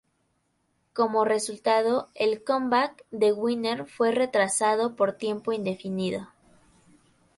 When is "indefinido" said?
5.53-6.29